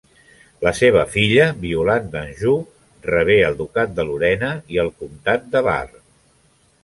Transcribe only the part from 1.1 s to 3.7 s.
filla Violant d'Anjou rebé el